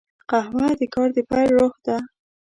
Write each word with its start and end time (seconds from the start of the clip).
قهوه 0.29 0.67
د 0.79 0.81
کار 0.93 1.09
د 1.15 1.17
پیل 1.29 1.49
روح 1.59 1.75
ده 1.85 1.97